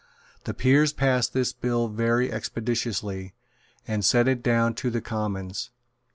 The 0.45 0.55
Peers 0.55 0.93
passed 0.93 1.31
this 1.31 1.53
bill 1.53 1.87
very 1.87 2.31
expeditiously, 2.31 3.35
and 3.87 4.03
sent 4.03 4.27
it 4.27 4.41
down 4.41 4.73
to 4.73 4.89
the 4.89 4.99
Commons. 4.99 5.69